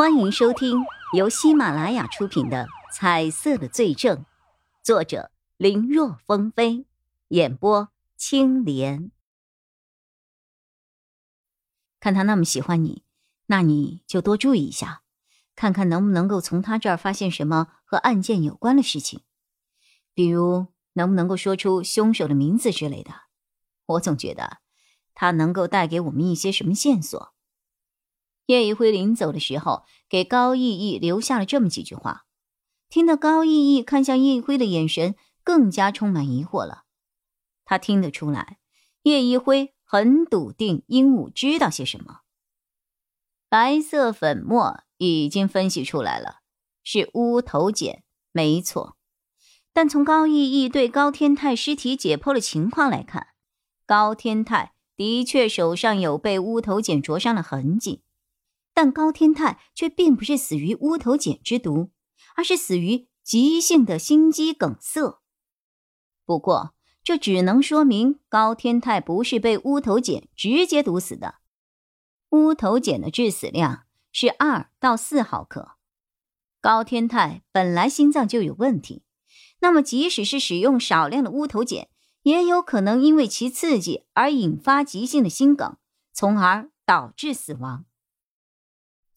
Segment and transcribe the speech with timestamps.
[0.00, 4.16] 欢迎收听由喜马拉雅出品的《彩色的罪证》，
[4.82, 6.86] 作者林若风飞，
[7.28, 9.10] 演播青莲。
[12.00, 13.04] 看他那么喜欢你，
[13.44, 15.02] 那你就多注意一下，
[15.54, 19.20] 看看能不能够从他这儿发现什么和案件有关的事情，
[20.14, 23.10] 比如能不能够说出凶手的名字之类的。
[23.84, 24.60] 我总觉得
[25.12, 27.34] 他能够带给我们一些什么线索。
[28.50, 32.24] 叶一辉临走的时候，给高逸逸留下了这么几句话。
[32.88, 35.14] 听得高逸逸看向叶一辉的眼神
[35.44, 36.82] 更加充满疑惑了。
[37.64, 38.58] 他听得出来，
[39.04, 42.22] 叶一辉很笃定鹦鹉知道些什么。
[43.48, 46.40] 白色粉末已经分析出来了，
[46.82, 48.96] 是乌头碱，没错。
[49.72, 53.28] 但从高逸逸对高天泰尸体解剖的情况来看，
[53.86, 58.02] 高天泰的确手上有被乌头碱灼伤的痕迹。
[58.80, 61.90] 但高天泰却并不是死于乌头碱之毒，
[62.34, 65.20] 而是死于急性的心肌梗塞。
[66.24, 66.74] 不过，
[67.04, 71.34] 这只能说明高天泰不是被乌头碱直接毒死的。
[72.30, 73.82] 乌头碱的致死量
[74.12, 75.72] 是二到四毫克，
[76.62, 79.02] 高天泰本来心脏就有问题，
[79.60, 81.88] 那么即使是使用少量的乌头碱，
[82.22, 85.76] 也有可能因为其刺激而引发急性的心梗，
[86.14, 87.84] 从而导致死亡。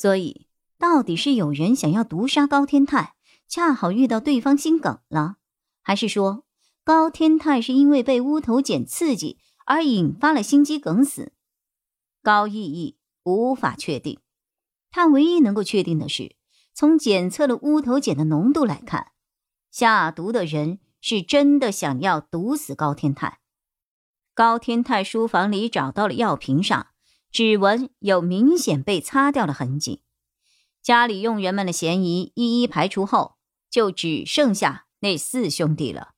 [0.00, 0.46] 所以，
[0.78, 5.36] 到底是有人想要毒杀高天泰，恰好遇到对方心梗了，
[5.82, 6.46] 还是说
[6.82, 11.34] 高天泰是因为被乌头碱刺激而引发了心肌梗死？
[12.22, 14.20] 高逸逸无法确定。
[14.90, 16.34] 他唯一能够确定的是，
[16.72, 19.12] 从检测了乌头碱的浓度来看，
[19.70, 23.40] 下毒的人是真的想要毒死高天泰。
[24.32, 26.86] 高天泰书房里找到了药瓶上。
[27.30, 30.02] 指纹有明显被擦掉的痕迹，
[30.82, 33.36] 家里佣人们的嫌疑一一排除后，
[33.70, 36.14] 就只剩下那四兄弟了。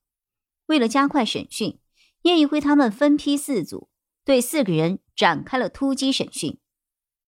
[0.65, 1.79] 为了加快审讯，
[2.23, 3.89] 叶一辉他们分批四组，
[4.25, 6.57] 对四个人展开了突击审讯。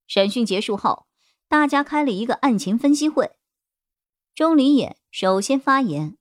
[0.07, 1.06] 审讯结束后，
[1.47, 3.34] 大家开了一个案情分析会。
[4.34, 6.18] 钟离眼首先发言：“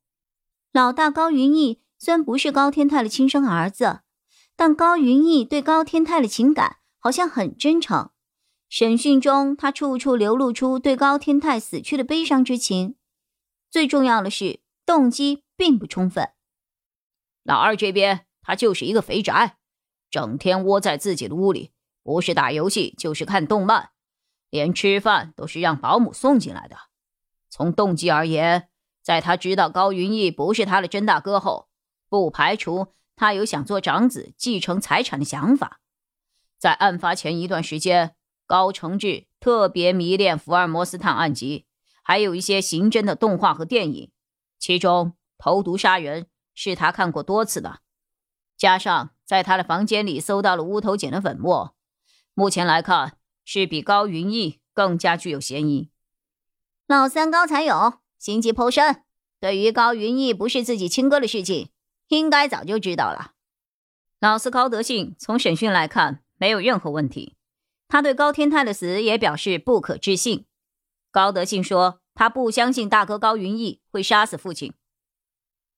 [0.70, 4.00] 老大高云逸虽然不是高天泰的亲生儿子，
[4.54, 8.08] 但高云逸对高天泰的情感。”好像很真诚。
[8.70, 12.96] 审讯中，他处处流露出对高天泰死去的悲伤之情。
[13.70, 16.30] 最重要的是，动机并不充分。
[17.42, 19.58] 老二这边，他就是一个肥宅，
[20.10, 21.72] 整天窝在自己的屋里，
[22.02, 23.90] 不是打游戏就是看动漫，
[24.48, 26.76] 连吃饭都是让保姆送进来的。
[27.50, 28.70] 从动机而言，
[29.02, 31.68] 在他知道高云逸不是他的真大哥后，
[32.08, 35.82] 不排除他有想做长子继承财产的想法。
[36.64, 38.16] 在案发前一段时间，
[38.46, 41.66] 高承志特别迷恋福尔摩斯探案集，
[42.02, 44.10] 还有一些刑侦的动画和电影，
[44.58, 47.80] 其中投毒杀人是他看过多次的。
[48.56, 51.76] 加上在他的房间里搜到了乌头碱的粉末，
[52.32, 55.90] 目前来看是比高云逸更加具有嫌疑。
[56.86, 59.02] 老三高才勇心机颇深，
[59.38, 61.68] 对于高云逸不是自己亲哥的事情，
[62.08, 63.32] 应该早就知道了。
[64.18, 66.23] 老四高德信从审讯来看。
[66.36, 67.36] 没有任何问题，
[67.88, 70.46] 他对高天泰的死也表示不可置信。
[71.10, 74.74] 高德信说：“他不相信大哥高云逸会杀死父亲。”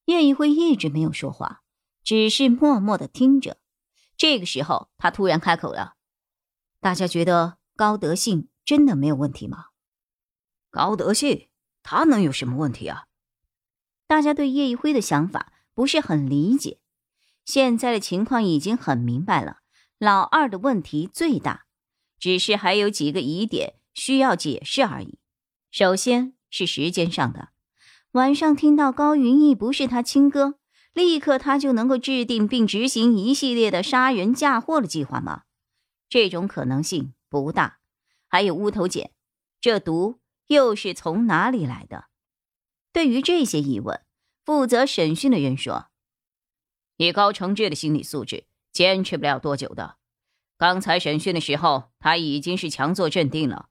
[0.06, 1.62] 叶一辉一直没有说话，
[2.02, 3.58] 只是默默的听着。
[4.16, 5.94] 这个时候，他突然开口了
[6.80, 9.66] ：“大家觉得高德信真的没有问题吗？”
[10.70, 11.48] 高德信
[11.82, 13.04] 他能有什么问题啊？
[14.06, 16.80] 大家对叶一辉的想法不是很理解。
[17.44, 19.58] 现在的情况已经很明白了。
[19.98, 21.64] 老二的问题最大，
[22.18, 25.18] 只是还有几个疑点需要解释而已。
[25.70, 27.48] 首先是时间上的，
[28.12, 30.58] 晚上听到高云逸不是他亲哥，
[30.92, 35.44] 立刻他就能够制定并执行一系列的杀人嫁祸的计划吗？
[36.10, 37.78] 这种可能性不大。
[38.28, 39.10] 还有乌头碱，
[39.60, 42.06] 这毒又是从哪里来的？
[42.92, 44.02] 对于这些疑问，
[44.44, 45.86] 负责审讯的人说
[46.98, 48.44] ：“以高承志的心理素质。”
[48.76, 49.96] 坚持不了多久的。
[50.58, 53.70] 刚才审讯的时候，他已经是强作镇定了，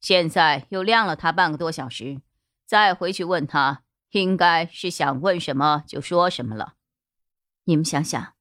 [0.00, 2.20] 现在又晾了他半个多小时，
[2.64, 3.82] 再回去问他，
[4.12, 6.74] 应该是想问什么就说什么了。
[7.64, 8.34] 你们想想，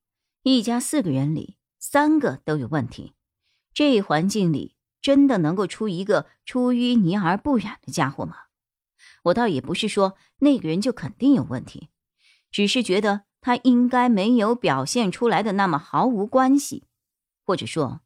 [0.44, 3.13] 一家四个人里，三个都有问题，
[3.73, 8.35] 这环境里真的能够出一个出淤泥而不染的家伙吗？
[9.23, 11.89] 我倒也不是说那个人就肯定有问题，
[12.51, 13.26] 只是觉得。
[13.41, 16.87] 他应该没有表现出来的那么毫无关系，
[17.45, 18.01] 或者说，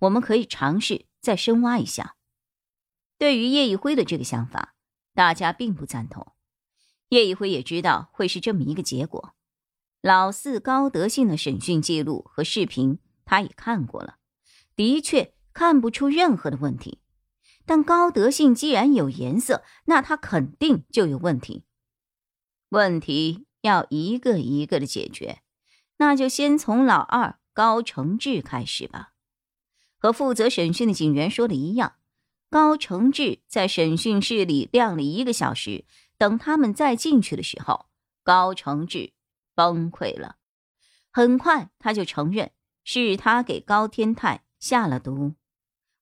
[0.00, 2.16] 我们可以尝试再深挖一下。
[3.18, 4.74] 对于叶一辉的这个想法，
[5.14, 6.32] 大家并不赞同。
[7.08, 9.34] 叶一辉也知道会是这么一个结果。
[10.02, 14.16] 老四高德信的审讯记录和视频，他也看过了，
[14.76, 17.00] 的确看不出任何的问题。
[17.64, 21.64] 但高德信既然有颜色，那他肯定就有问题。
[22.68, 25.40] 问题要一个一个的解决，
[25.98, 29.12] 那就先从老二高承志开始吧。
[29.98, 31.94] 和负责审讯的警员说的一样，
[32.48, 35.84] 高承志在审讯室里晾了一个小时。
[36.18, 37.86] 等他们再进去的时候，
[38.24, 39.12] 高承志
[39.54, 40.36] 崩溃了。
[41.12, 42.52] 很快，他就承认
[42.84, 45.34] 是他给高天泰下了毒，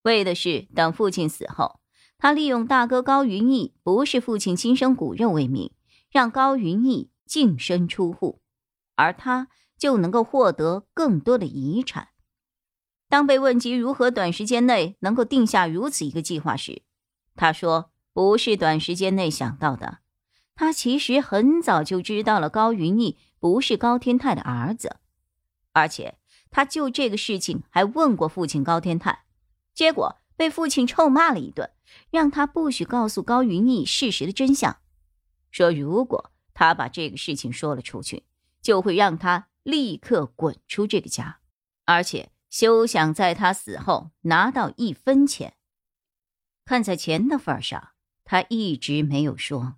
[0.02, 1.80] 为的是等父亲死后，
[2.16, 5.72] 他利用大哥高云逸不是父亲亲生骨肉为名，
[6.12, 8.40] 让高云逸净身出户，
[8.96, 9.48] 而他
[9.78, 12.08] 就能够获得更多的遗产。
[13.08, 16.82] 当被问及如何短时间内能够定下如此一个计划时，
[17.36, 19.98] 他说：“不是短时间内想到的。”
[20.56, 24.98] 他其实很早就知道了高云逸不是高天泰的儿子，
[25.72, 26.18] 而且
[26.50, 29.24] 他就这个事情还问过父亲高天泰，
[29.74, 31.70] 结果被父亲臭骂了一顿，
[32.10, 34.76] 让他不许告诉高云逸事实的真相，
[35.50, 38.24] 说如果他把这个事情说了出去，
[38.62, 41.40] 就会让他立刻滚出这个家，
[41.84, 45.56] 而且休想在他死后拿到一分钱。
[46.64, 47.90] 看在钱的份上，
[48.24, 49.76] 他一直没有说。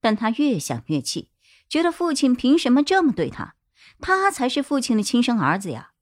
[0.00, 1.30] 但他越想越气，
[1.68, 3.54] 觉得父亲凭什么这么对他？
[4.00, 5.92] 他才是父亲的亲生儿子呀！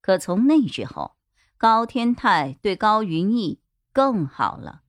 [0.00, 1.16] 可从那之后，
[1.56, 3.60] 高天泰对高云逸
[3.92, 4.82] 更好了。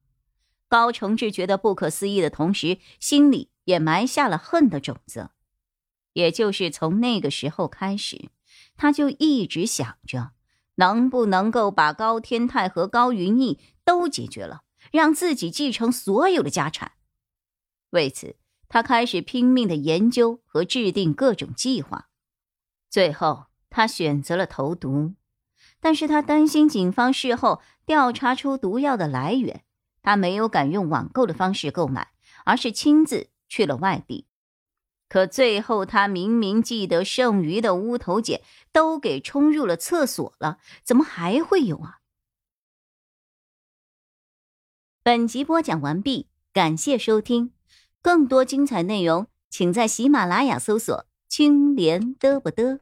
[0.68, 5.29] 高承志觉得不可思议的同时，心里也埋下了恨的种子。
[6.13, 8.29] 也就是从那个时候开始，
[8.77, 10.31] 他就一直想着，
[10.75, 16.94] 能不能够把高天泰和高云逸都解决了，让自己继承所有的家产。
[17.89, 18.38] 为此，
[18.69, 22.07] 他开始拼命的研究和制定各种计划。
[22.89, 25.15] 最后，他选择了投毒，
[25.81, 29.65] 但是他担心警方事后调查出毒药的来源，
[30.01, 32.12] 他没有敢用网购的方式购买，
[32.45, 34.25] 而是亲自去了外地。
[35.07, 38.42] 可最后，他明明记得剩余的乌头碱
[38.74, 42.00] 都给冲入了厕所了，怎么还会有啊？
[45.02, 47.54] 本集播讲完毕，感谢收听。
[48.02, 52.80] 更多精彩内容，请在喜马拉雅搜索“青莲嘚不嘚”。